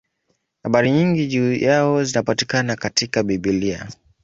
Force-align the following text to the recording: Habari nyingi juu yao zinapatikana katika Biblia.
Habari 0.63 0.91
nyingi 0.91 1.27
juu 1.27 1.53
yao 1.55 2.03
zinapatikana 2.03 2.75
katika 2.75 3.23
Biblia. 3.23 3.87